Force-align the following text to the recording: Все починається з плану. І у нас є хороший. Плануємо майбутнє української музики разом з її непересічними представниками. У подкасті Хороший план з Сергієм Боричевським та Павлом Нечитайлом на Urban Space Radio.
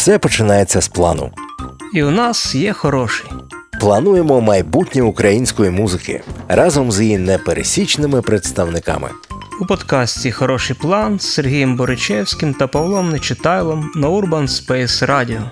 Все 0.00 0.18
починається 0.18 0.80
з 0.80 0.88
плану. 0.88 1.30
І 1.94 2.02
у 2.02 2.10
нас 2.10 2.54
є 2.54 2.72
хороший. 2.72 3.30
Плануємо 3.80 4.40
майбутнє 4.40 5.02
української 5.02 5.70
музики 5.70 6.22
разом 6.48 6.92
з 6.92 7.00
її 7.00 7.18
непересічними 7.18 8.22
представниками. 8.22 9.08
У 9.60 9.66
подкасті 9.66 10.32
Хороший 10.32 10.76
план 10.76 11.20
з 11.20 11.32
Сергієм 11.32 11.76
Боричевським 11.76 12.54
та 12.54 12.66
Павлом 12.66 13.10
Нечитайлом 13.10 13.92
на 13.94 14.08
Urban 14.08 14.48
Space 14.48 15.06
Radio. 15.06 15.50